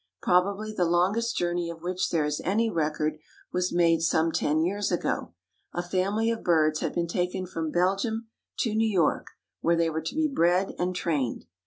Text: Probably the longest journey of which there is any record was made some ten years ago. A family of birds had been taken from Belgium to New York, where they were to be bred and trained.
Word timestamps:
Probably 0.23 0.71
the 0.73 0.85
longest 0.89 1.37
journey 1.37 1.69
of 1.69 1.83
which 1.83 2.09
there 2.09 2.25
is 2.25 2.41
any 2.43 2.71
record 2.71 3.19
was 3.53 3.71
made 3.71 4.01
some 4.01 4.31
ten 4.31 4.59
years 4.63 4.91
ago. 4.91 5.35
A 5.75 5.83
family 5.83 6.31
of 6.31 6.43
birds 6.43 6.79
had 6.79 6.95
been 6.95 7.05
taken 7.05 7.45
from 7.45 7.69
Belgium 7.69 8.27
to 8.61 8.73
New 8.73 8.89
York, 8.89 9.27
where 9.59 9.75
they 9.75 9.91
were 9.91 10.01
to 10.01 10.15
be 10.15 10.27
bred 10.27 10.73
and 10.79 10.95
trained. 10.95 11.45